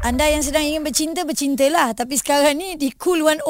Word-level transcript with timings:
Anda 0.00 0.32
yang 0.32 0.40
sedang 0.40 0.64
ingin 0.64 0.80
bercinta, 0.80 1.28
bercintalah. 1.28 1.92
Tapi 1.92 2.16
sekarang 2.16 2.56
ni 2.56 2.72
di 2.80 2.88
Cool 2.96 3.20
101, 3.20 3.44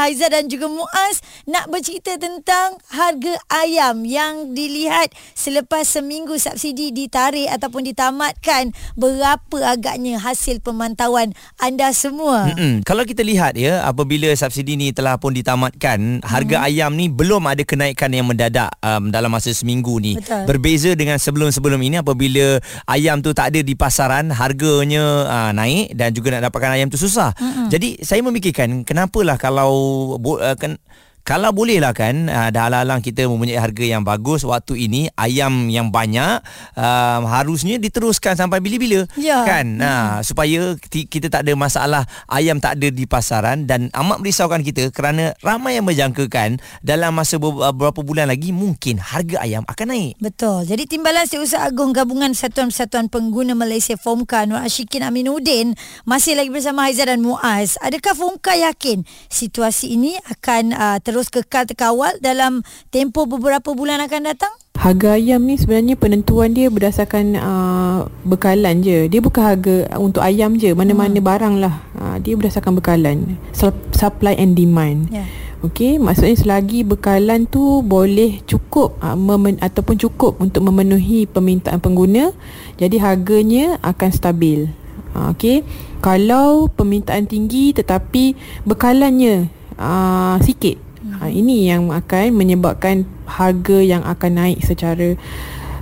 Haiza 0.00 0.32
dan 0.32 0.48
juga 0.48 0.64
Muaz 0.64 1.20
nak 1.44 1.68
bercerita 1.68 2.16
tentang 2.16 2.80
harga 2.88 3.36
ayam 3.52 4.08
yang 4.08 4.56
dilihat 4.56 5.12
selepas 5.36 5.84
seminggu 5.84 6.40
subsidi 6.40 6.88
ditarik 6.88 7.52
ataupun 7.52 7.84
ditamatkan. 7.84 8.72
Berapa 8.96 9.76
agaknya 9.76 10.16
hasil 10.16 10.64
pemantauan 10.64 11.36
anda 11.60 11.92
semua? 11.92 12.48
Mm-mm. 12.48 12.80
Kalau 12.88 13.04
kita 13.04 13.20
lihat 13.20 13.60
ya 13.60 13.84
apabila 13.84 14.32
subsidi 14.32 14.80
ni 14.80 14.96
telah 14.96 15.20
pun 15.20 15.36
ditamatkan 15.36 16.24
harga 16.24 16.64
ayam 16.64 16.96
ni 16.96 17.12
belum 17.12 17.44
ada 17.44 17.60
kenaikan 17.60 18.08
yang 18.08 18.24
mendadak 18.24 18.72
um, 18.80 19.12
dalam 19.12 19.28
masa 19.28 19.52
seminggu 19.52 20.00
ni 20.00 20.16
Betul. 20.16 20.48
berbeza 20.48 20.96
dengan 20.96 21.20
sebelum-sebelum 21.20 21.76
ini 21.76 22.00
apabila 22.00 22.56
ayam 22.88 23.20
tu 23.20 23.36
tak 23.36 23.52
ada 23.52 23.60
di 23.60 23.76
pasaran 23.76 24.32
harganya 24.32 25.28
uh, 25.28 25.52
naik 25.52 25.89
dan 25.94 26.14
juga 26.14 26.34
nak 26.34 26.50
dapatkan 26.50 26.76
ayam 26.76 26.88
tu 26.88 26.98
susah 27.00 27.34
mm-hmm. 27.36 27.66
jadi 27.68 27.88
saya 28.02 28.20
memikirkan 28.24 28.82
kenapalah 28.82 29.36
kalau 29.36 29.70
uh, 30.16 30.56
kan 30.56 30.80
kalau 31.22 31.50
boleh 31.50 31.78
lah 31.78 31.92
kan 31.92 32.26
uh, 32.26 32.48
dah 32.48 32.66
alang-alang 32.66 32.98
kita 32.98 33.24
mempunyai 33.24 33.56
harga 33.56 33.82
yang 33.82 34.02
bagus 34.02 34.42
waktu 34.42 34.86
ini 34.86 35.08
ayam 35.14 35.66
yang 35.66 35.88
banyak 35.88 36.40
uh, 36.74 37.18
harusnya 37.26 37.76
diteruskan 37.76 38.34
sampai 38.34 38.58
bila-bila 38.58 39.04
Ya. 39.14 39.44
kan 39.44 39.76
nah 39.76 40.20
supaya 40.20 40.74
kita 40.82 41.28
tak 41.28 41.44
ada 41.44 41.52
masalah 41.54 42.02
ayam 42.26 42.56
tak 42.56 42.76
ada 42.76 42.88
di 42.88 43.04
pasaran 43.04 43.64
dan 43.64 43.88
amat 43.92 44.18
merisaukan 44.18 44.60
kita 44.60 44.88
kerana 44.90 45.32
ramai 45.40 45.76
yang 45.76 45.86
menjangkakan 45.86 46.56
dalam 46.80 47.12
masa 47.12 47.36
be- 47.36 47.52
beberapa 47.70 48.00
bulan 48.00 48.26
lagi 48.26 48.50
mungkin 48.50 48.98
harga 48.98 49.40
ayam 49.40 49.62
akan 49.66 49.86
naik 49.88 50.14
Betul. 50.20 50.64
Jadi 50.64 50.84
Timbalan 50.86 51.24
Setiausaha 51.24 51.64
Agung 51.64 51.92
Gabungan 51.92 52.32
Satuan-Persatuan 52.32 53.08
Pengguna 53.08 53.52
Malaysia 53.52 53.94
FOMKA 53.94 54.44
Nur 54.44 54.58
Ashikin 54.58 55.00
Aminuddin 55.00 55.72
masih 56.02 56.34
lagi 56.34 56.50
bersama 56.50 56.88
Haiza 56.88 57.06
dan 57.06 57.20
Muaz. 57.20 57.78
Adakah 57.80 58.12
FOMKA 58.12 58.70
yakin 58.70 59.02
situasi 59.28 59.94
ini 59.94 60.18
akan 60.28 60.64
uh, 60.72 60.98
terus 61.10 61.26
kekal 61.26 61.66
terkawal 61.66 62.14
dalam 62.22 62.62
tempoh 62.94 63.26
beberapa 63.26 63.74
bulan 63.74 63.98
akan 64.06 64.30
datang? 64.30 64.54
Harga 64.80 65.18
ayam 65.18 65.44
ni 65.44 65.60
sebenarnya 65.60 65.98
penentuan 65.98 66.56
dia 66.56 66.72
berdasarkan 66.72 67.36
uh, 67.36 67.98
bekalan 68.24 68.80
je. 68.80 69.12
Dia 69.12 69.20
bukan 69.20 69.42
harga 69.44 69.92
untuk 70.00 70.24
ayam 70.24 70.56
je, 70.56 70.72
mana-mana 70.72 71.20
hmm. 71.20 71.26
barang 71.26 71.54
lah. 71.60 71.74
Uh, 71.98 72.16
dia 72.22 72.32
berdasarkan 72.38 72.78
bekalan. 72.78 73.36
Sup- 73.52 73.92
Supply 73.92 74.32
and 74.40 74.56
demand. 74.56 75.12
Ya. 75.12 75.28
Okey, 75.60 76.00
maksudnya 76.00 76.32
selagi 76.40 76.88
bekalan 76.88 77.44
tu 77.44 77.84
boleh 77.84 78.40
cukup 78.48 78.96
uh, 79.04 79.12
memen- 79.12 79.60
ataupun 79.60 80.00
cukup 80.00 80.40
untuk 80.40 80.64
memenuhi 80.64 81.28
permintaan 81.28 81.84
pengguna, 81.84 82.32
jadi 82.80 82.96
harganya 82.96 83.76
akan 83.84 84.08
stabil. 84.08 84.72
Uh, 85.12 85.36
Okey, 85.36 85.60
kalau 86.00 86.72
permintaan 86.72 87.28
tinggi 87.28 87.76
tetapi 87.76 88.32
bekalannya 88.64 89.52
uh, 89.76 90.40
sikit, 90.40 90.80
uh, 91.20 91.30
ini 91.30 91.68
yang 91.68 91.92
akan 91.92 92.34
menyebabkan 92.34 93.04
harga 93.28 93.78
yang 93.84 94.02
akan 94.02 94.32
naik 94.40 94.64
secara 94.64 95.14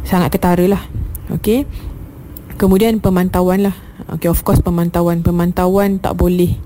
sangat 0.02 0.34
ketara 0.34 0.66
lah. 0.66 0.82
Okey. 1.32 1.64
Kemudian 2.58 2.98
pemantauan 2.98 3.70
lah. 3.70 3.76
Okay, 4.18 4.26
of 4.26 4.42
course 4.42 4.58
pemantauan. 4.58 5.22
Pemantauan 5.22 6.02
tak 6.02 6.18
boleh 6.18 6.58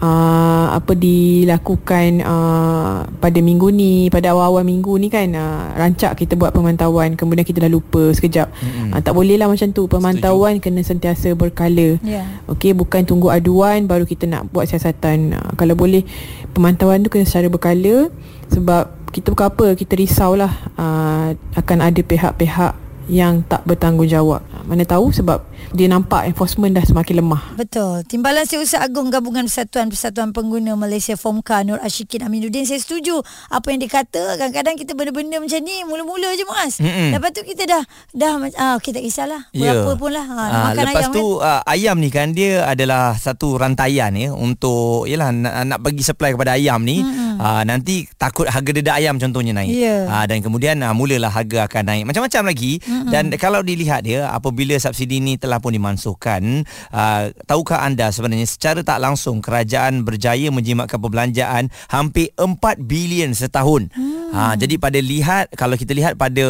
uh, 0.00 0.66
apa 0.76 0.92
dilakukan 0.92 2.20
uh, 2.24 3.06
pada 3.20 3.38
minggu 3.40 3.72
ni, 3.72 4.08
pada 4.12 4.32
awal-awal 4.32 4.64
minggu 4.66 4.96
ni 5.00 5.08
kan 5.08 5.28
uh, 5.32 5.72
rancak 5.76 6.16
kita 6.18 6.36
buat 6.36 6.52
pemantauan 6.52 7.16
kemudian 7.16 7.44
kita 7.46 7.64
dah 7.64 7.72
lupa 7.72 8.12
sekejap. 8.12 8.48
Mm-mm. 8.52 8.96
Uh, 8.96 9.00
tak 9.00 9.12
boleh 9.16 9.36
lah 9.40 9.48
macam 9.48 9.68
tu. 9.72 9.88
Pemantauan 9.88 10.60
kena 10.60 10.80
sentiasa 10.84 11.32
berkala. 11.32 11.96
Ya. 12.04 12.24
Okey, 12.50 12.76
bukan 12.76 13.04
tunggu 13.08 13.32
aduan 13.32 13.88
baru 13.88 14.04
kita 14.04 14.28
nak 14.28 14.48
buat 14.52 14.68
siasatan. 14.68 15.36
Uh, 15.36 15.50
kalau 15.56 15.72
boleh 15.78 16.04
pemantauan 16.52 17.04
tu 17.04 17.12
kena 17.12 17.24
secara 17.24 17.48
berkala 17.48 18.08
sebab 18.52 18.92
kita 19.12 19.32
bukan 19.32 19.48
apa, 19.48 19.66
kita 19.78 19.96
risaulah 19.96 20.52
uh, 20.76 21.32
akan 21.56 21.78
ada 21.80 22.00
pihak-pihak 22.04 22.72
yang 23.06 23.40
tak 23.46 23.62
bertanggungjawab. 23.64 24.42
Uh, 24.66 24.74
Mana 24.74 24.82
tahu 24.82 25.14
sebab 25.14 25.46
dia 25.70 25.86
nampak 25.86 26.26
enforcement 26.26 26.74
dah 26.74 26.82
semakin 26.82 27.22
lemah. 27.22 27.54
Betul. 27.54 28.02
Timbalan 28.02 28.42
Setiausaha 28.42 28.82
Agung 28.82 29.08
Gabungan 29.08 29.46
Persatuan 29.46 29.86
Persatuan 29.86 30.34
Pengguna 30.34 30.74
Malaysia 30.74 31.14
FOMKA 31.14 31.62
Nur 31.62 31.78
Ashikin 31.78 32.20
Aminuddin 32.20 32.66
saya 32.66 32.76
setuju 32.76 33.22
apa 33.46 33.70
yang 33.70 33.78
dikata 33.78 34.36
kadang-kadang 34.36 34.74
kita 34.74 34.92
benda-benda 34.92 35.38
macam 35.38 35.60
ni 35.62 35.86
mula-mula 35.86 36.34
je 36.34 36.44
Muaz. 36.44 36.74
Mm-mm. 36.78 37.14
Lepas 37.14 37.30
tu 37.30 37.42
kita 37.42 37.62
dah 37.64 37.82
dah 38.10 38.32
ah 38.56 38.72
okey 38.76 38.90
tak 38.90 39.02
kisahlah. 39.02 39.46
Ya. 39.50 39.70
Berapa 39.72 39.90
pun 39.94 40.10
lah. 40.10 40.26
Ha, 40.26 40.34
Ah, 40.36 40.62
makan 40.72 40.84
lepas 40.84 40.94
ayam 40.98 41.12
tu 41.12 41.26
kan. 41.38 41.46
uh, 41.46 41.60
ayam 41.64 41.96
ni 41.96 42.08
kan 42.10 42.28
dia 42.30 42.66
adalah 42.66 43.14
satu 43.14 43.54
rantaian 43.54 44.10
ya 44.12 44.30
untuk 44.32 45.06
yalah 45.06 45.30
nak, 45.30 45.54
nak 45.62 45.78
bagi 45.78 46.02
supply 46.02 46.34
kepada 46.34 46.58
ayam 46.58 46.82
ni 46.82 47.00
mm-hmm. 47.00 47.25
Uh, 47.36 47.62
nanti 47.68 48.08
takut 48.16 48.48
harga 48.48 48.70
dedak 48.72 48.96
ayam 48.96 49.20
contohnya 49.20 49.52
naik. 49.52 49.70
Ya. 49.70 50.08
Uh, 50.08 50.24
dan 50.24 50.40
kemudian 50.40 50.80
uh, 50.80 50.96
mulalah 50.96 51.28
harga 51.28 51.68
akan 51.68 51.82
naik. 51.84 52.04
Macam-macam 52.08 52.42
lagi 52.48 52.80
mm-hmm. 52.80 53.10
dan 53.12 53.24
kalau 53.36 53.60
dilihat 53.60 54.08
dia 54.08 54.32
apabila 54.32 54.74
subsidi 54.80 55.20
ni 55.20 55.36
telah 55.36 55.60
pun 55.60 55.76
dimansuhkan 55.76 56.64
uh, 56.90 57.30
tahukah 57.44 57.84
anda 57.84 58.08
sebenarnya 58.08 58.48
secara 58.48 58.80
tak 58.80 58.98
langsung 58.98 59.44
kerajaan 59.44 60.02
berjaya 60.02 60.48
menjimatkan 60.48 60.96
perbelanjaan 60.96 61.68
hampir 61.92 62.32
4 62.38 62.56
bilion 62.80 63.36
setahun. 63.36 63.92
Hmm. 63.92 64.15
Ha 64.36 64.52
jadi 64.60 64.76
pada 64.76 65.00
lihat 65.00 65.48
kalau 65.56 65.80
kita 65.80 65.96
lihat 65.96 66.20
pada 66.20 66.44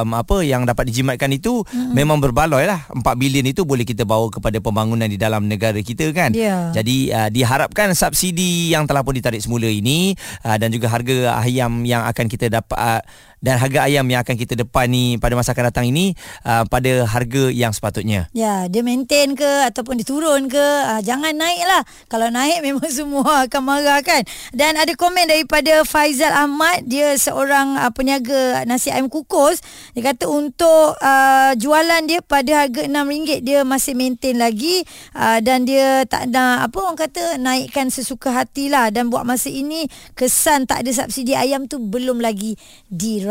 um, 0.00 0.14
apa 0.14 0.46
yang 0.46 0.62
dapat 0.62 0.86
dijimatkan 0.86 1.34
itu 1.34 1.66
hmm. 1.66 1.90
memang 1.90 2.22
berbaloi 2.22 2.62
lah 2.70 2.86
4 2.94 3.02
bilion 3.18 3.42
itu 3.42 3.66
boleh 3.66 3.82
kita 3.82 4.06
bawa 4.06 4.30
kepada 4.30 4.62
pembangunan 4.62 5.10
di 5.10 5.18
dalam 5.18 5.50
negara 5.50 5.76
kita 5.82 6.14
kan. 6.14 6.30
Ya. 6.30 6.70
Jadi 6.70 7.10
uh, 7.10 7.28
diharapkan 7.34 7.90
subsidi 7.98 8.70
yang 8.70 8.86
telah 8.86 9.02
pun 9.02 9.18
ditarik 9.18 9.42
semula 9.42 9.66
ini 9.66 10.14
uh, 10.46 10.54
dan 10.54 10.70
juga 10.70 10.86
harga 10.86 11.42
ayam 11.42 11.82
yang 11.82 12.06
akan 12.06 12.30
kita 12.30 12.46
dapat 12.46 12.78
uh, 12.78 13.02
dan 13.44 13.60
harga 13.60 13.84
ayam 13.84 14.08
yang 14.08 14.24
akan 14.24 14.40
kita 14.40 14.56
depan 14.56 14.88
ni 14.88 15.20
pada 15.20 15.36
masa 15.36 15.52
akan 15.52 15.68
datang 15.68 15.84
ini 15.84 16.16
uh, 16.48 16.64
pada 16.64 17.04
harga 17.04 17.52
yang 17.52 17.76
sepatutnya. 17.76 18.32
Ya, 18.32 18.64
dia 18.72 18.80
maintain 18.80 19.36
ke 19.36 19.68
ataupun 19.68 20.00
dia 20.00 20.06
turun 20.08 20.48
ke, 20.48 20.64
ah, 20.88 21.04
jangan 21.04 21.36
naik 21.36 21.60
lah. 21.68 21.84
Kalau 22.08 22.32
naik 22.32 22.62
memang 22.66 22.88
semua 22.88 23.44
akan 23.44 23.60
marah 23.60 24.00
kan. 24.00 24.24
Dan 24.56 24.80
ada 24.80 24.96
komen 24.96 25.28
daripada 25.28 25.84
Faizal 25.84 26.32
Ahmad, 26.32 26.88
dia 26.88 27.12
seorang 27.20 27.76
ah, 27.76 27.92
peniaga 27.92 28.64
nasi 28.64 28.88
ayam 28.88 29.12
kukus. 29.12 29.60
Dia 29.92 30.14
kata 30.14 30.24
untuk 30.24 30.96
ah, 31.04 31.52
jualan 31.58 32.08
dia 32.08 32.24
pada 32.24 32.64
harga 32.64 32.86
RM6 32.88 33.42
dia 33.42 33.66
masih 33.66 33.98
maintain 33.98 34.38
lagi 34.38 34.86
ah, 35.12 35.42
dan 35.42 35.66
dia 35.66 36.06
tak 36.06 36.30
nak 36.30 36.70
apa 36.70 36.76
orang 36.78 36.98
kata 36.98 37.24
naikkan 37.42 37.90
sesuka 37.90 38.30
hatilah 38.30 38.94
dan 38.94 39.10
buat 39.10 39.26
masa 39.26 39.50
ini 39.50 39.90
kesan 40.14 40.70
tak 40.70 40.86
ada 40.86 40.90
subsidi 40.94 41.34
ayam 41.34 41.66
tu 41.66 41.82
belum 41.82 42.22
lagi 42.22 42.54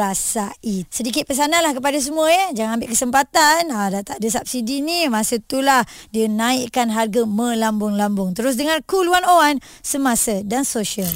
dirasai. 0.03 0.84
Sedikit 0.91 1.24
pesanan 1.24 1.64
lah 1.64 1.72
kepada 1.72 1.96
semua 2.03 2.28
ya. 2.28 2.52
Jangan 2.52 2.75
ambil 2.80 2.91
kesempatan. 2.91 3.72
Ha, 3.72 3.88
dah 3.88 4.03
tak 4.03 4.19
ada 4.19 4.28
subsidi 4.28 4.84
ni. 4.84 5.08
Masa 5.08 5.40
itulah 5.40 5.88
dia 6.12 6.28
naikkan 6.28 6.91
harga 6.91 7.24
melambung-lambung. 7.24 8.36
Terus 8.36 8.59
dengar 8.59 8.84
Cool 8.84 9.08
101 9.08 9.64
semasa 9.80 10.44
dan 10.44 10.68
sosial. 10.68 11.12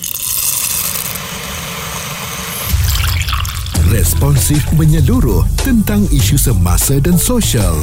Responsif 3.88 4.68
menyeluruh 4.76 5.48
tentang 5.64 6.04
isu 6.12 6.36
semasa 6.36 7.00
dan 7.00 7.16
sosial. 7.16 7.76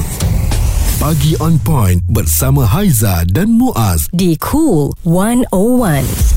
Pagi 1.00 1.34
on 1.40 1.56
point 1.58 2.00
bersama 2.12 2.64
Haiza 2.64 3.24
dan 3.28 3.56
Muaz. 3.56 4.08
Di 4.12 4.36
Cool 4.36 4.92
101. 5.04 6.33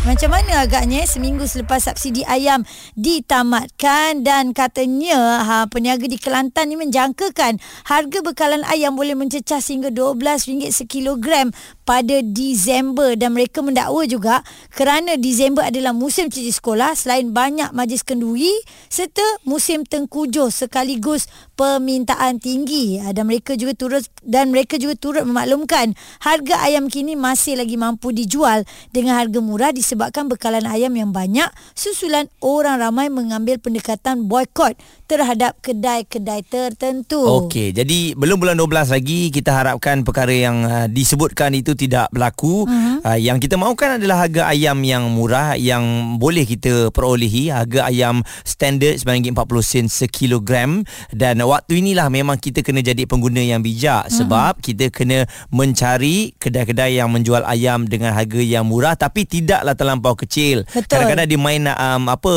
Macam 0.00 0.32
mana 0.32 0.64
agaknya 0.64 1.04
seminggu 1.04 1.44
selepas 1.44 1.84
subsidi 1.84 2.24
ayam 2.24 2.64
ditamatkan? 2.96 4.24
Dan 4.24 4.56
katanya 4.56 5.44
ha, 5.44 5.56
peniaga 5.68 6.08
di 6.08 6.16
Kelantan 6.16 6.72
ni 6.72 6.80
menjangkakan 6.80 7.60
harga 7.84 8.18
bekalan 8.24 8.64
ayam 8.64 8.96
boleh 8.96 9.12
mencecah 9.12 9.60
sehingga 9.60 9.92
RM12 9.92 10.72
sekilogram 10.72 11.52
pada 11.84 12.24
Disember. 12.24 13.12
Dan 13.12 13.36
mereka 13.36 13.60
mendakwa 13.60 14.08
juga 14.08 14.40
kerana 14.72 15.20
Disember 15.20 15.68
adalah 15.68 15.92
musim 15.92 16.32
cuti 16.32 16.48
sekolah 16.48 16.96
selain 16.96 17.36
banyak 17.36 17.68
majlis 17.76 18.00
kenduri 18.00 18.56
serta 18.88 19.44
musim 19.44 19.84
tengkujuh 19.84 20.48
sekaligus 20.48 21.28
permintaan 21.60 22.40
tinggi 22.40 22.96
dan 23.12 23.28
mereka 23.28 23.52
juga 23.52 23.76
turut 23.76 24.00
dan 24.24 24.48
mereka 24.48 24.80
juga 24.80 24.96
turut 24.96 25.28
memaklumkan 25.28 25.92
harga 26.24 26.56
ayam 26.64 26.88
kini 26.88 27.20
masih 27.20 27.60
lagi 27.60 27.76
mampu 27.76 28.16
dijual 28.16 28.64
dengan 28.96 29.20
harga 29.20 29.44
murah 29.44 29.68
disebabkan 29.68 30.24
bekalan 30.32 30.64
ayam 30.64 30.96
yang 30.96 31.12
banyak 31.12 31.52
susulan 31.76 32.32
orang 32.40 32.80
ramai 32.80 33.12
mengambil 33.12 33.60
pendekatan 33.60 34.24
boykot 34.24 34.72
terhadap 35.04 35.58
kedai-kedai 35.60 36.46
tertentu. 36.46 37.18
Okey, 37.18 37.76
jadi 37.76 38.14
belum 38.14 38.40
bulan 38.40 38.56
12 38.56 38.94
lagi 38.94 39.28
kita 39.28 39.50
harapkan 39.52 40.06
perkara 40.06 40.30
yang 40.30 40.62
uh, 40.64 40.86
disebutkan 40.86 41.52
itu 41.52 41.76
tidak 41.76 42.08
berlaku. 42.14 42.64
Uh-huh. 42.64 43.02
Uh, 43.02 43.18
yang 43.18 43.42
kita 43.42 43.58
mahukan 43.58 43.98
adalah 43.98 44.24
harga 44.24 44.48
ayam 44.48 44.80
yang 44.86 45.10
murah 45.10 45.58
yang 45.58 46.16
boleh 46.16 46.46
kita 46.46 46.94
perolehi, 46.94 47.50
harga 47.50 47.90
ayam 47.90 48.22
standard 48.46 49.02
RM9.40 49.02 49.60
sen 49.66 49.86
sekilogram 49.90 50.86
dan 51.10 51.42
waktu 51.50 51.82
inilah 51.82 52.06
memang 52.06 52.38
kita 52.38 52.62
kena 52.62 52.80
jadi 52.80 53.02
pengguna 53.10 53.42
yang 53.42 53.60
bijak 53.60 54.06
uh-huh. 54.06 54.14
sebab 54.22 54.62
kita 54.62 54.94
kena 54.94 55.26
mencari 55.50 56.32
kedai-kedai 56.38 57.02
yang 57.02 57.10
menjual 57.10 57.42
ayam 57.42 57.84
dengan 57.90 58.14
harga 58.14 58.38
yang 58.38 58.62
murah 58.62 58.94
tapi 58.94 59.26
tidaklah 59.26 59.74
terlampau 59.74 60.14
kecil. 60.14 60.62
Betul. 60.70 60.86
Kadang-kadang 60.86 61.26
dia 61.26 61.40
main 61.40 61.62
um, 61.66 62.02
apa 62.06 62.32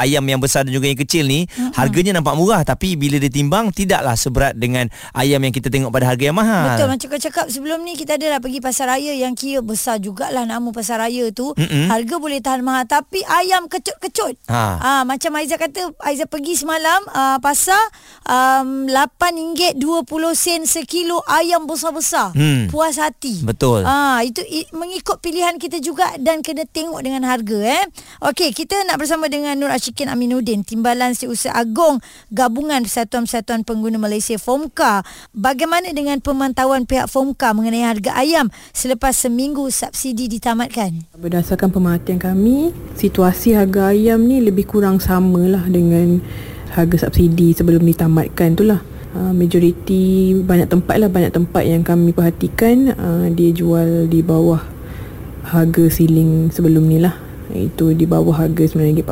ayam 0.00 0.24
yang 0.24 0.40
besar 0.40 0.64
dan 0.64 0.72
juga 0.72 0.88
yang 0.88 0.96
kecil 0.96 1.28
ni 1.28 1.44
uh-huh. 1.44 1.76
harganya 1.76 2.16
nampak 2.16 2.34
murah 2.34 2.64
tapi 2.64 2.96
bila 2.96 3.20
ditimbang 3.20 3.68
tidaklah 3.70 4.16
seberat 4.16 4.56
dengan 4.56 4.88
ayam 5.12 5.38
yang 5.44 5.52
kita 5.52 5.68
tengok 5.68 5.92
pada 5.92 6.08
harga 6.08 6.24
yang 6.32 6.38
mahal. 6.38 6.72
Betul 6.72 6.88
macam 6.88 7.06
kau 7.12 7.20
cakap 7.20 7.46
sebelum 7.52 7.84
ni 7.84 7.92
kita 7.94 8.16
adalah 8.16 8.40
pergi 8.40 8.58
pasar 8.64 8.96
raya 8.96 9.12
yang 9.12 9.36
kira 9.36 9.60
besar 9.60 10.00
jugalah 10.00 10.48
nama 10.48 10.68
pasar 10.72 11.04
raya 11.04 11.28
tu. 11.34 11.52
Mm-mm. 11.52 11.92
Harga 11.92 12.14
boleh 12.16 12.40
tahan 12.40 12.64
mahal 12.64 12.88
tapi 12.88 13.20
ayam 13.26 13.68
kecut-kecut. 13.68 14.40
Ha. 14.48 14.62
Ah 14.80 15.02
macam 15.04 15.34
Aizah 15.36 15.60
kata 15.60 15.92
Aizah 16.06 16.30
pergi 16.30 16.56
semalam 16.56 17.02
uh, 17.12 17.38
pasar 17.42 17.80
um, 18.46 18.86
RM8.20 18.86 20.06
sen 20.36 20.62
sekilo 20.64 21.22
ayam 21.26 21.66
besar-besar. 21.66 22.32
Hmm. 22.32 22.70
Puas 22.70 22.96
hati. 23.00 23.42
Betul. 23.42 23.82
Ah 23.82 24.22
itu 24.22 24.42
i, 24.46 24.66
mengikut 24.70 25.18
pilihan 25.18 25.58
kita 25.58 25.82
juga 25.82 26.14
dan 26.20 26.40
kena 26.40 26.64
tengok 26.68 27.02
dengan 27.02 27.26
harga 27.26 27.58
eh. 27.62 27.84
Okey, 28.22 28.54
kita 28.54 28.86
nak 28.86 29.02
bersama 29.02 29.26
dengan 29.26 29.58
Nur 29.58 29.72
Ashikin 29.72 30.08
Aminuddin, 30.08 30.62
Timbalan 30.62 31.12
Setiausaha 31.12 31.54
Agong 31.56 31.98
Gabungan 32.30 32.86
Persatuan-Persatuan 32.86 33.66
Pengguna 33.66 33.98
Malaysia 33.98 34.38
FOMKA. 34.38 35.02
Bagaimana 35.34 35.90
dengan 35.92 36.22
pemantauan 36.22 36.86
pihak 36.86 37.10
FOMKA 37.10 37.52
mengenai 37.56 37.84
harga 37.84 38.14
ayam 38.16 38.48
selepas 38.70 39.16
seminggu 39.16 39.68
subsidi 39.68 40.30
ditamatkan? 40.30 41.10
Berdasarkan 41.16 41.72
pemerhatian 41.72 42.20
kami, 42.20 42.70
situasi 42.94 43.56
harga 43.56 43.92
ayam 43.92 44.24
ni 44.24 44.40
lebih 44.40 44.68
kurang 44.68 45.02
samalah 45.02 45.64
dengan 45.68 46.20
harga 46.72 47.06
subsidi 47.06 47.54
sebelum 47.54 47.84
ditamatkan 47.84 48.56
tu 48.58 48.66
lah. 48.66 48.80
Uh, 49.16 49.32
majoriti 49.32 50.36
banyak 50.36 50.68
tempat 50.68 51.00
lah 51.00 51.08
banyak 51.08 51.32
tempat 51.32 51.64
yang 51.64 51.80
kami 51.80 52.12
perhatikan 52.12 52.92
uh, 52.92 53.24
dia 53.32 53.48
jual 53.48 54.04
di 54.12 54.20
bawah 54.20 54.60
harga 55.46 55.88
ceiling 55.88 56.52
sebelum 56.52 56.84
ni 56.84 57.00
lah. 57.00 57.16
Itu 57.54 57.94
di 57.96 58.04
bawah 58.04 58.34
harga 58.44 58.66
RM9.40 58.76 59.06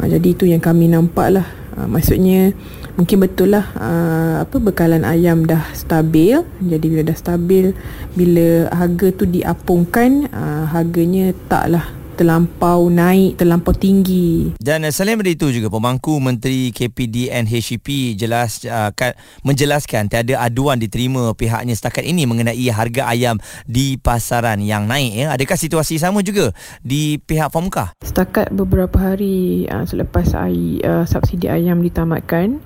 uh, 0.00 0.06
jadi 0.08 0.28
itu 0.30 0.44
yang 0.48 0.62
kami 0.62 0.88
nampak 0.88 1.28
lah. 1.34 1.46
Uh, 1.74 1.90
maksudnya 1.90 2.54
mungkin 2.94 3.18
betul 3.26 3.50
lah 3.58 3.66
uh, 3.74 4.46
apa 4.46 4.56
bekalan 4.62 5.02
ayam 5.04 5.44
dah 5.44 5.66
stabil. 5.76 6.40
Jadi 6.62 6.86
bila 6.88 7.02
dah 7.04 7.18
stabil 7.18 7.74
bila 8.14 8.70
harga 8.72 9.12
tu 9.12 9.26
diapungkan 9.28 10.30
uh, 10.32 10.64
harganya 10.72 11.34
taklah 11.50 11.84
terlampau 12.14 12.86
naik 12.86 13.36
terlampau 13.36 13.74
tinggi 13.74 14.54
Dan 14.62 14.86
uh, 14.86 14.92
selain 14.94 15.18
daripada 15.18 15.30
itu 15.30 15.46
juga 15.60 15.68
pemangku 15.70 16.18
Menteri 16.22 16.70
KPDN 16.70 17.46
HCP 17.46 18.18
jelas 18.18 18.62
uh, 18.66 18.94
kan, 18.94 19.14
menjelaskan 19.42 20.06
tiada 20.06 20.38
aduan 20.42 20.78
diterima 20.78 21.34
pihaknya 21.34 21.74
setakat 21.74 22.06
ini 22.06 22.26
mengenai 22.26 22.66
harga 22.70 23.10
ayam 23.10 23.38
di 23.66 23.98
pasaran 23.98 24.62
yang 24.62 24.86
naik 24.86 25.12
ya. 25.14 25.26
Adakah 25.34 25.58
situasi 25.58 25.98
sama 25.98 26.22
juga 26.22 26.54
di 26.82 27.18
pihak 27.18 27.50
FOMKA? 27.50 27.98
Setakat 28.06 28.54
beberapa 28.54 28.94
hari 28.98 29.66
uh, 29.66 29.82
selepas 29.86 30.34
ay, 30.38 30.78
uh, 30.82 31.02
subsidi 31.06 31.50
ayam 31.50 31.82
ditamatkan, 31.82 32.62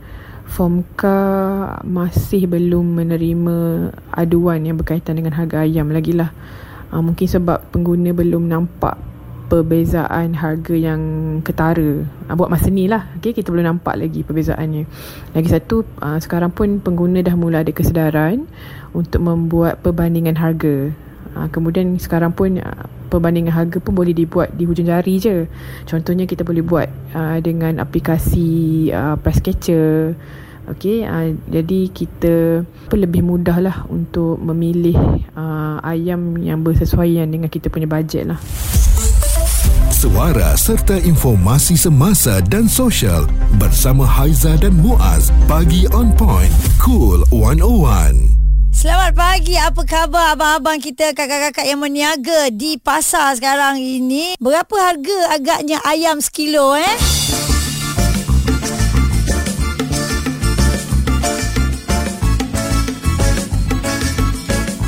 FOMKA 0.48 1.20
masih 1.84 2.48
belum 2.48 2.96
menerima 2.96 3.56
aduan 4.12 4.64
yang 4.64 4.80
berkaitan 4.80 5.20
dengan 5.20 5.36
harga 5.36 5.64
ayam 5.64 5.92
lagi 5.92 6.16
lah. 6.16 6.32
Uh, 6.88 7.04
mungkin 7.04 7.28
sebab 7.28 7.68
pengguna 7.68 8.16
belum 8.16 8.48
nampak 8.48 9.07
perbezaan 9.48 10.36
harga 10.36 10.76
yang 10.76 11.00
ketara. 11.40 12.04
Uh, 12.28 12.34
buat 12.36 12.52
masa 12.52 12.68
ni 12.68 12.84
lah. 12.84 13.08
Okay, 13.16 13.32
kita 13.32 13.48
belum 13.48 13.64
nampak 13.64 13.96
lagi 13.96 14.20
perbezaannya. 14.20 14.84
Lagi 15.32 15.48
satu 15.48 15.88
uh, 16.04 16.20
sekarang 16.20 16.52
pun 16.52 16.78
pengguna 16.84 17.24
dah 17.24 17.32
mula 17.32 17.64
ada 17.64 17.72
kesedaran 17.72 18.44
untuk 18.92 19.24
membuat 19.24 19.80
perbandingan 19.80 20.36
harga. 20.36 20.92
Uh, 21.32 21.48
kemudian 21.48 21.96
sekarang 21.96 22.36
pun 22.36 22.60
perbandingan 23.08 23.56
harga 23.56 23.80
pun 23.80 23.96
boleh 23.96 24.12
dibuat 24.12 24.52
di 24.52 24.68
hujung 24.68 24.86
jari 24.86 25.16
je. 25.16 25.48
Contohnya 25.88 26.28
kita 26.28 26.44
boleh 26.44 26.60
buat 26.60 26.88
dengan 27.40 27.80
aplikasi 27.80 28.92
price 29.24 29.40
catcher. 29.40 30.12
Okey, 30.68 31.08
uh, 31.08 31.32
jadi 31.48 31.88
kita 31.88 32.60
lebih 32.92 33.24
mudah 33.24 33.56
lah 33.56 33.76
untuk 33.88 34.36
memilih 34.36 35.00
uh, 35.32 35.80
ayam 35.80 36.36
yang 36.36 36.60
bersesuaian 36.60 37.24
dengan 37.24 37.48
kita 37.48 37.72
punya 37.72 37.88
bajet 37.88 38.28
lah. 38.28 38.36
Suara 39.98 40.54
serta 40.54 40.94
informasi 40.94 41.74
semasa 41.74 42.38
dan 42.38 42.70
sosial 42.70 43.26
bersama 43.58 44.06
Haiza 44.06 44.54
dan 44.54 44.78
Muaz. 44.78 45.34
Pagi 45.50 45.90
on 45.90 46.14
point. 46.14 46.54
Cool 46.78 47.26
101. 47.34 48.14
Selamat 48.70 49.18
pagi, 49.18 49.58
apa 49.58 49.82
khabar 49.82 50.38
abang-abang 50.38 50.78
kita, 50.78 51.10
kakak-kakak 51.18 51.66
yang 51.66 51.82
meniaga 51.82 52.46
di 52.54 52.78
pasar 52.78 53.34
sekarang 53.42 53.82
ini? 53.82 54.38
Berapa 54.38 54.70
harga 54.78 55.34
agaknya 55.34 55.82
ayam 55.82 56.22
sekilo 56.22 56.78
eh? 56.78 56.94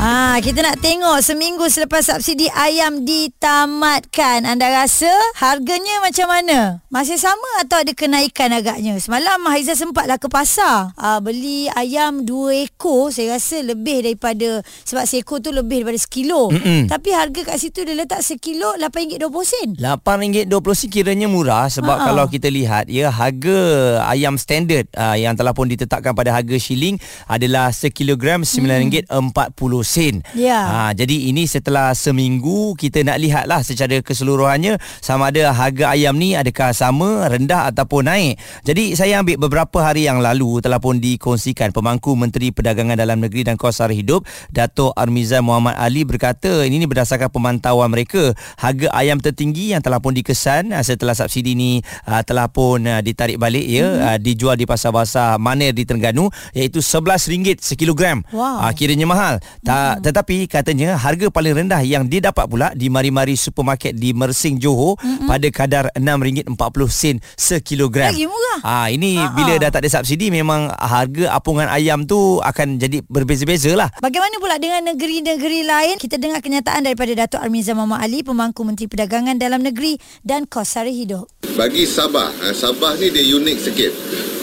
Ah, 0.00 0.41
kita 0.41 0.64
nak 0.64 0.81
tengok 0.81 1.20
seminggu 1.20 1.69
selepas 1.69 2.00
subsidi 2.00 2.49
ayam 2.56 3.05
ditamatkan. 3.05 4.49
Anda 4.49 4.73
rasa 4.73 5.12
harganya 5.37 6.00
macam 6.00 6.25
mana? 6.25 6.58
Masih 6.88 7.20
sama 7.20 7.61
atau 7.61 7.85
ada 7.85 7.93
kenaikan 7.93 8.49
agaknya? 8.49 8.97
Semalam 8.97 9.44
Haiza 9.44 9.76
sempatlah 9.76 10.17
ke 10.17 10.32
pasar. 10.32 10.97
Ah, 10.97 11.20
beli 11.20 11.69
ayam 11.76 12.25
dua 12.25 12.64
ekor. 12.64 13.12
Saya 13.12 13.37
rasa 13.37 13.61
lebih 13.61 14.00
daripada 14.00 14.64
sebab 14.88 15.05
seekor 15.05 15.44
tu 15.44 15.52
lebih 15.52 15.85
daripada 15.85 16.00
sekilo. 16.00 16.49
Mm-mm. 16.49 16.88
Tapi 16.88 17.12
harga 17.12 17.53
kat 17.53 17.61
situ 17.61 17.85
dia 17.85 17.93
letak 17.93 18.25
sekilo 18.25 18.73
RM8.20 18.81 19.44
sen. 19.44 19.69
RM8.20 19.76 20.49
kiranya 20.88 21.29
murah 21.29 21.69
sebab 21.69 22.00
Ha-ha. 22.00 22.08
kalau 22.08 22.25
kita 22.25 22.49
lihat 22.49 22.88
ya 22.88 23.12
harga 23.12 24.00
ayam 24.08 24.41
standard 24.41 24.88
uh, 24.96 25.12
yang 25.12 25.37
telah 25.37 25.53
pun 25.53 25.69
ditetapkan 25.69 26.17
pada 26.17 26.32
harga 26.32 26.56
shilling 26.56 26.96
adalah 27.29 27.69
sekilogram 27.69 28.49
RM9.40 28.49 29.90
sen. 29.91 30.23
Ya. 30.39 30.63
Ha, 30.63 30.81
jadi 30.95 31.35
ini 31.35 31.51
setelah 31.51 31.91
seminggu 31.99 32.79
kita 32.79 33.03
nak 33.03 33.19
lihatlah 33.19 33.67
secara 33.67 33.99
keseluruhannya 33.99 34.79
sama 35.03 35.35
ada 35.35 35.51
harga 35.51 35.91
ayam 35.91 36.15
ni 36.15 36.39
adakah 36.39 36.70
sama, 36.70 37.27
rendah 37.27 37.67
ataupun 37.75 38.06
naik. 38.06 38.39
Jadi 38.63 38.94
saya 38.94 39.19
ambil 39.19 39.43
beberapa 39.43 39.82
hari 39.82 40.06
yang 40.06 40.23
lalu 40.23 40.63
telah 40.63 40.79
pun 40.79 41.03
dikongsikan 41.03 41.75
pemangku 41.75 42.15
Menteri 42.15 42.55
Perdagangan 42.55 42.94
Dalam 42.94 43.19
Negeri 43.19 43.51
dan 43.51 43.59
Kos 43.59 43.82
Sara 43.82 43.91
Hidup 43.91 44.23
Dato' 44.53 44.94
Armizan 44.94 45.43
Muhammad 45.43 45.75
Ali 45.81 46.06
berkata 46.06 46.63
ini 46.63 46.79
ni 46.79 46.87
berdasarkan 46.87 47.32
pemantauan 47.32 47.89
mereka 47.91 48.37
harga 48.61 48.93
ayam 48.93 49.19
tertinggi 49.19 49.73
yang 49.73 49.81
telah 49.81 49.99
pun 49.99 50.13
dikesan 50.13 50.77
ah, 50.77 50.85
setelah 50.85 51.17
subsidi 51.17 51.56
ni 51.56 51.81
ah, 52.05 52.20
telah 52.20 52.53
pun 52.53 52.85
ah, 52.85 53.01
ditarik 53.01 53.41
balik 53.41 53.65
ya 53.65 53.87
mm-hmm. 53.89 54.17
dijual 54.20 54.55
di 54.55 54.69
pasar-pasar 54.69 55.41
Maner 55.41 55.73
di 55.73 55.89
Terengganu 55.89 56.29
iaitu 56.53 56.85
RM11 56.85 57.65
sekilogram. 57.65 58.23
Wow. 58.31 58.69
Kiranya 58.77 59.09
mahal. 59.09 59.35
Ta- 59.81 59.96
tetapi 60.13 60.44
katanya 60.44 61.01
harga 61.01 61.32
paling 61.32 61.56
rendah 61.65 61.81
yang 61.81 62.05
dia 62.05 62.20
dapat 62.20 62.44
pula 62.44 62.69
di 62.77 62.93
mari-mari 62.93 63.32
supermarket 63.32 63.96
di 63.96 64.13
Mersing 64.13 64.60
Johor 64.60 65.01
mm-hmm. 65.01 65.25
pada 65.25 65.49
kadar 65.49 65.84
RM6.40 65.96 67.25
sekilogram. 67.32 68.13
Lagi 68.13 68.29
murah. 68.29 68.58
Ah 68.60 68.87
ini 68.93 69.17
Ha-ha. 69.17 69.32
bila 69.32 69.56
dah 69.56 69.70
tak 69.72 69.89
ada 69.89 69.89
subsidi 69.89 70.29
memang 70.29 70.69
harga 70.69 71.32
apungan 71.32 71.65
ayam 71.72 72.05
tu 72.05 72.39
akan 72.44 72.77
jadi 72.77 73.01
berbeza-beza 73.08 73.72
lah. 73.72 73.89
Bagaimana 74.05 74.37
pula 74.37 74.60
dengan 74.60 74.93
negeri-negeri 74.93 75.65
lain? 75.65 75.96
Kita 75.96 76.20
dengar 76.20 76.44
kenyataan 76.44 76.84
daripada 76.84 77.17
Datuk 77.17 77.41
Armizan 77.41 77.81
Muhammad 77.81 78.05
Ali, 78.05 78.20
Pemangku 78.20 78.60
Menteri 78.69 78.84
Perdagangan 78.84 79.41
Dalam 79.41 79.65
Negeri 79.65 79.96
dan 80.20 80.44
Kos 80.44 80.77
Sara 80.77 80.93
Hidup. 80.93 81.25
Bagi 81.56 81.89
Sabah, 81.89 82.29
eh, 82.44 82.53
Sabah 82.53 83.01
ni 83.01 83.08
dia 83.08 83.25
unik 83.25 83.58
sikit. 83.65 83.93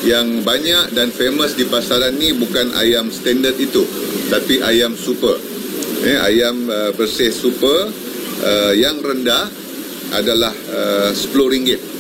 Yang 0.06 0.46
banyak 0.46 0.94
dan 0.94 1.10
famous 1.10 1.58
di 1.58 1.66
pasaran 1.66 2.14
ni 2.22 2.30
bukan 2.36 2.70
ayam 2.78 3.10
standard 3.10 3.58
itu, 3.58 3.82
tapi 4.30 4.62
ayam 4.62 4.94
super. 4.94 5.38
Eh, 6.06 6.18
ayam 6.22 6.70
uh, 6.70 6.94
bersih 6.94 7.34
super 7.34 7.90
uh, 8.46 8.74
yang 8.78 9.02
rendah 9.02 9.50
adalah 10.14 10.54
uh, 10.72 11.12
RM10. 11.12 11.98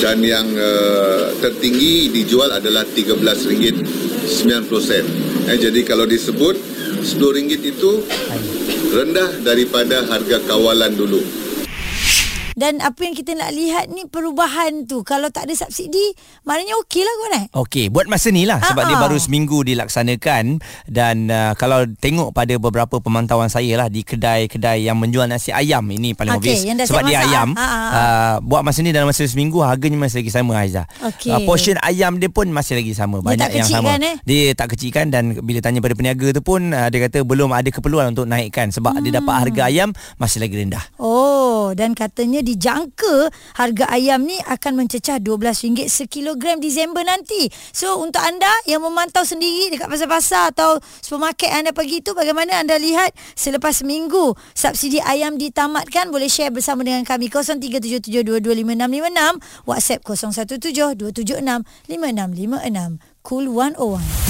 dan 0.00 0.24
yang 0.24 0.48
uh, 0.56 1.28
tertinggi 1.44 2.08
dijual 2.08 2.48
adalah 2.48 2.88
RM13.90 2.88 3.84
eh, 5.52 5.58
jadi 5.60 5.80
kalau 5.84 6.08
disebut 6.08 6.56
RM10 7.04 7.60
itu 7.60 8.00
rendah 8.96 9.44
daripada 9.44 10.00
harga 10.08 10.40
kawalan 10.48 10.96
dulu 10.96 11.20
Dan 12.60 12.84
apa 12.84 13.00
yang 13.00 13.16
kita 13.16 13.32
nak 13.32 13.56
lihat 13.56 13.88
ni 13.88 14.04
perubahan 14.04 14.84
tu. 14.84 15.00
Kalau 15.00 15.32
tak 15.32 15.48
ada 15.48 15.56
subsidi, 15.56 16.12
maknanya 16.44 16.76
okey 16.84 17.00
lah 17.00 17.14
naik. 17.32 17.48
Okey, 17.56 17.88
buat 17.88 18.04
masa 18.04 18.28
ni 18.28 18.44
lah 18.44 18.60
sebab 18.60 18.84
Ah, 18.84 18.88
dia 18.88 18.96
ah. 18.98 19.02
baru 19.08 19.16
seminggu 19.16 19.64
dilaksanakan 19.64 20.60
dan 20.84 21.16
uh, 21.26 21.56
kalau 21.56 21.88
tengok 21.96 22.36
pada 22.36 22.60
beberapa 22.60 23.00
pemantauan 23.00 23.48
saya 23.48 23.80
lah 23.80 23.88
di 23.88 24.04
kedai-kedai 24.04 24.84
yang 24.84 25.00
menjual 25.00 25.24
nasi 25.24 25.56
ayam 25.56 25.88
ini 25.88 26.12
paling 26.12 26.36
Okey, 26.36 26.52
obvious 26.60 26.84
sebab 26.84 27.08
dia 27.08 27.24
ayam 27.24 27.56
Ah, 27.56 27.62
ah, 27.62 27.70
ah. 27.70 27.88
uh, 27.88 28.34
buat 28.44 28.60
masa 28.60 28.84
ni 28.84 28.92
dalam 28.92 29.08
masa 29.08 29.24
seminggu 29.24 29.64
harganya 29.64 29.96
masih 29.96 30.20
lagi 30.20 30.32
sama 30.34 30.52
Aiza. 30.60 30.84
Okey. 31.00 31.32
Uh, 31.32 31.40
portion 31.48 31.80
ayam 31.80 32.20
dia 32.20 32.28
pun 32.28 32.50
masih 32.52 32.76
lagi 32.76 32.92
sama 32.92 33.24
Dia 33.24 33.26
banyak 33.32 33.48
tak 33.48 33.56
yang 33.56 33.68
sama. 33.70 33.88
kan, 33.94 34.00
eh? 34.04 34.16
Dia 34.26 34.42
tak 34.52 34.68
kan 34.90 35.06
dan 35.08 35.38
bila 35.40 35.62
tanya 35.62 35.78
pada 35.80 35.94
peniaga 35.94 36.28
tu 36.34 36.42
pun 36.42 36.74
uh, 36.74 36.88
dia 36.90 37.08
kata 37.08 37.24
belum 37.24 37.54
ada 37.54 37.72
keperluan 37.72 38.12
untuk 38.12 38.26
naikkan 38.26 38.68
sebab 38.68 39.00
dia 39.00 39.16
dapat 39.16 39.28
Hmm. 39.30 39.42
harga 39.46 39.62
ayam 39.70 39.88
masih 40.18 40.42
lagi 40.42 40.58
rendah. 40.58 40.82
Oh, 40.98 41.29
dan 41.74 41.94
katanya 41.96 42.40
dijangka 42.40 43.30
harga 43.58 43.84
ayam 43.90 44.24
ni 44.24 44.38
akan 44.46 44.76
mencecah 44.84 45.18
RM12 45.20 45.88
sekilogram 45.90 46.60
Disember 46.62 47.02
nanti. 47.02 47.50
So, 47.72 47.98
untuk 48.02 48.22
anda 48.22 48.48
yang 48.66 48.82
memantau 48.84 49.24
sendiri 49.26 49.70
dekat 49.74 49.90
pasar-pasar 49.90 50.52
atau 50.54 50.78
supermarket 51.02 51.50
anda 51.52 51.72
pergi 51.74 52.00
tu, 52.00 52.14
bagaimana 52.14 52.60
anda 52.62 52.78
lihat 52.78 53.10
selepas 53.34 53.82
seminggu 53.82 54.36
subsidi 54.54 55.00
ayam 55.02 55.34
ditamatkan? 55.40 56.10
Boleh 56.14 56.30
share 56.30 56.54
bersama 56.54 56.86
dengan 56.86 57.02
kami 57.02 57.26
0377225656, 57.32 59.66
WhatsApp 59.66 60.06
0172765656. 60.06 63.02
Cool 63.20 63.52
101. 63.52 64.29